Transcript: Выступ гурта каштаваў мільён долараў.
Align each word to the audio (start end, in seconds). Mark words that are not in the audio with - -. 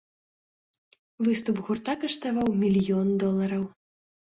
Выступ 1.27 1.55
гурта 1.69 1.93
каштаваў 2.05 2.59
мільён 2.65 3.07
долараў. 3.27 3.71